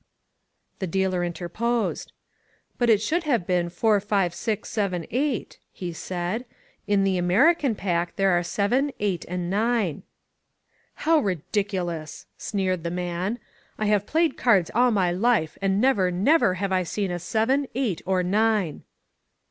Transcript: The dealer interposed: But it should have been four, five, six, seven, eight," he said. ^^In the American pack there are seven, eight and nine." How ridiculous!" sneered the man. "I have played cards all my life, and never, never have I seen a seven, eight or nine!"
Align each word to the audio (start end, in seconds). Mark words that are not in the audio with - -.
The 0.79 0.87
dealer 0.87 1.23
interposed: 1.23 2.11
But 2.79 2.89
it 2.89 3.03
should 3.03 3.21
have 3.25 3.45
been 3.45 3.69
four, 3.69 3.99
five, 3.99 4.33
six, 4.33 4.67
seven, 4.69 5.05
eight," 5.11 5.59
he 5.71 5.93
said. 5.93 6.43
^^In 6.89 7.03
the 7.03 7.19
American 7.19 7.75
pack 7.75 8.15
there 8.15 8.31
are 8.31 8.41
seven, 8.41 8.91
eight 8.99 9.25
and 9.27 9.47
nine." 9.47 10.01
How 11.05 11.19
ridiculous!" 11.19 12.25
sneered 12.39 12.83
the 12.83 12.89
man. 12.89 13.37
"I 13.77 13.85
have 13.93 14.07
played 14.07 14.37
cards 14.37 14.71
all 14.73 14.89
my 14.89 15.11
life, 15.11 15.55
and 15.61 15.79
never, 15.79 16.09
never 16.09 16.55
have 16.55 16.71
I 16.71 16.81
seen 16.81 17.11
a 17.11 17.19
seven, 17.19 17.67
eight 17.75 18.01
or 18.03 18.23
nine!" 18.23 18.81